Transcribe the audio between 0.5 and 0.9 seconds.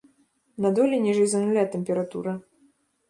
На